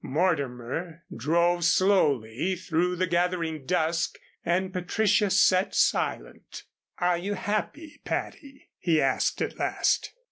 Mortimer 0.03 1.03
drove 1.15 1.63
slowly 1.63 2.55
through 2.55 2.95
the 2.95 3.05
gathering 3.05 3.67
dusk 3.67 4.17
and 4.43 4.73
Patricia 4.73 5.29
sat 5.29 5.75
silent. 5.75 6.63
"Are 6.97 7.19
you 7.19 7.35
happy, 7.35 8.01
Patty?" 8.03 8.71
he 8.79 8.99
asked, 8.99 9.43
at 9.43 9.59
last. 9.59 10.15